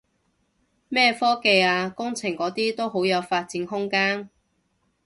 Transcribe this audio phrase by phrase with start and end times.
[0.89, 4.31] 咩科技啊工程嗰啲都好有發展空間